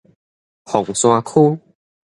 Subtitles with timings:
[0.63, 1.61] 鳳山區